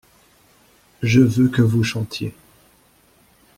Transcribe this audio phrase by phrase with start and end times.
[1.03, 2.33] Je veux que vous chantiez.